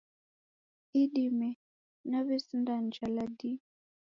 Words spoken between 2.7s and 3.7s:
njala dii